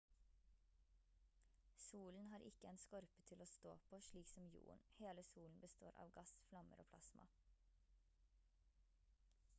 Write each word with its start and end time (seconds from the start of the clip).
solen 1.87 2.25
har 2.31 2.39
ikke 2.45 2.69
en 2.71 2.81
skorpe 2.85 3.21
til 3.31 3.45
å 3.45 3.47
stå 3.51 3.75
på 3.91 4.01
slik 4.07 4.33
som 4.33 4.49
jorden 4.57 4.83
hele 4.97 5.27
solen 5.33 5.63
består 5.69 6.01
av 6.07 6.17
gass 6.19 6.35
flammer 6.49 6.83
og 6.85 6.91
plasma 6.95 7.29